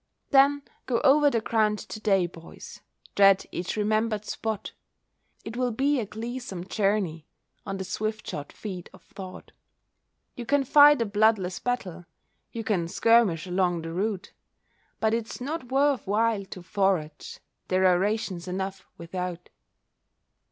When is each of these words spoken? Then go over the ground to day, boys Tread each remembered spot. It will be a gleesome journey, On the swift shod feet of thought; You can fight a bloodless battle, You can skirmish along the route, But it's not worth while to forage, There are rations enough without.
Then 0.31 0.63
go 0.87 0.99
over 1.01 1.29
the 1.29 1.41
ground 1.41 1.77
to 1.77 1.99
day, 1.99 2.25
boys 2.25 2.81
Tread 3.15 3.45
each 3.51 3.75
remembered 3.77 4.25
spot. 4.25 4.71
It 5.45 5.55
will 5.55 5.69
be 5.69 5.99
a 5.99 6.07
gleesome 6.07 6.67
journey, 6.67 7.27
On 7.67 7.77
the 7.77 7.83
swift 7.83 8.25
shod 8.27 8.51
feet 8.51 8.89
of 8.93 9.03
thought; 9.03 9.51
You 10.35 10.47
can 10.47 10.63
fight 10.63 11.03
a 11.03 11.05
bloodless 11.05 11.59
battle, 11.59 12.05
You 12.51 12.63
can 12.63 12.87
skirmish 12.87 13.45
along 13.45 13.83
the 13.83 13.93
route, 13.93 14.33
But 14.99 15.13
it's 15.13 15.39
not 15.39 15.69
worth 15.71 16.07
while 16.07 16.45
to 16.45 16.63
forage, 16.63 17.39
There 17.67 17.85
are 17.85 17.99
rations 17.99 18.47
enough 18.47 18.87
without. 18.97 19.49